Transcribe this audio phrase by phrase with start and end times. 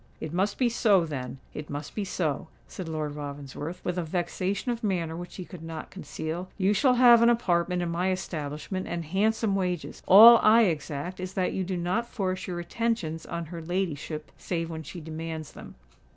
[0.19, 4.83] "It must be so, then—it must be so," said Lord Ravensworth, with a vexation of
[4.83, 6.49] manner which he could not conceal.
[6.57, 11.53] "You shall have an apartment in my establishment and handsome wages:—all I exact is that
[11.53, 15.75] you do not force your attentions on her ladyship save when she demands them."